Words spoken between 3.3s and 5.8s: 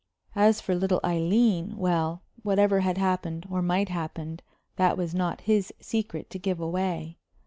or might happen, that was not his